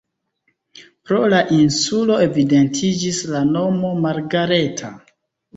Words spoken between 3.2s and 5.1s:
la nomo Margareta.